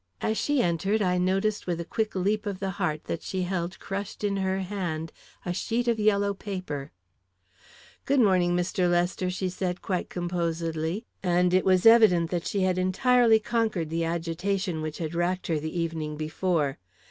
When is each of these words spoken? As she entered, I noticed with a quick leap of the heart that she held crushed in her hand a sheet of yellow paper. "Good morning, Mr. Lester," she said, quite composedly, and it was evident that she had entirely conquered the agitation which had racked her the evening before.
As 0.19 0.35
she 0.35 0.63
entered, 0.63 1.03
I 1.03 1.19
noticed 1.19 1.67
with 1.67 1.79
a 1.79 1.85
quick 1.85 2.15
leap 2.15 2.47
of 2.47 2.59
the 2.59 2.71
heart 2.81 3.03
that 3.03 3.21
she 3.21 3.43
held 3.43 3.77
crushed 3.77 4.23
in 4.23 4.37
her 4.37 4.61
hand 4.61 5.11
a 5.45 5.53
sheet 5.53 5.87
of 5.87 5.99
yellow 5.99 6.33
paper. 6.33 6.91
"Good 8.05 8.19
morning, 8.19 8.55
Mr. 8.57 8.89
Lester," 8.89 9.29
she 9.29 9.47
said, 9.47 9.83
quite 9.83 10.09
composedly, 10.09 11.05
and 11.21 11.53
it 11.53 11.63
was 11.65 11.85
evident 11.85 12.31
that 12.31 12.47
she 12.47 12.61
had 12.61 12.79
entirely 12.79 13.37
conquered 13.39 13.91
the 13.91 14.03
agitation 14.03 14.81
which 14.81 14.97
had 14.97 15.13
racked 15.13 15.45
her 15.45 15.59
the 15.59 15.79
evening 15.79 16.17
before. 16.17 16.79